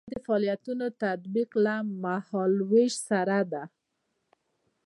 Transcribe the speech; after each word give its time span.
دا 0.01 0.09
د 0.11 0.15
فعالیتونو 0.25 0.85
تطبیق 1.03 1.49
له 1.65 1.75
مهال 2.03 2.53
ویش 2.71 2.93
سره 3.09 3.37
ده. 3.51 3.63